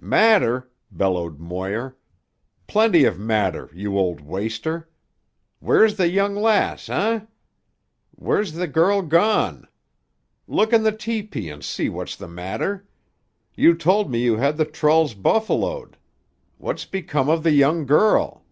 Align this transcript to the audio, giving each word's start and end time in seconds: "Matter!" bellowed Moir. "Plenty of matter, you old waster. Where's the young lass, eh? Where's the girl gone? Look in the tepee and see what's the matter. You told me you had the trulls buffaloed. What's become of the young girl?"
"Matter!" 0.00 0.72
bellowed 0.90 1.38
Moir. 1.38 1.98
"Plenty 2.66 3.04
of 3.04 3.18
matter, 3.18 3.68
you 3.74 3.98
old 3.98 4.22
waster. 4.22 4.88
Where's 5.58 5.96
the 5.96 6.08
young 6.08 6.34
lass, 6.34 6.88
eh? 6.88 7.20
Where's 8.12 8.52
the 8.54 8.66
girl 8.68 9.02
gone? 9.02 9.68
Look 10.46 10.72
in 10.72 10.82
the 10.82 10.92
tepee 10.92 11.50
and 11.50 11.62
see 11.62 11.90
what's 11.90 12.16
the 12.16 12.26
matter. 12.26 12.88
You 13.54 13.74
told 13.76 14.10
me 14.10 14.20
you 14.22 14.38
had 14.38 14.56
the 14.56 14.64
trulls 14.64 15.12
buffaloed. 15.12 15.98
What's 16.56 16.86
become 16.86 17.28
of 17.28 17.42
the 17.42 17.52
young 17.52 17.84
girl?" 17.84 18.46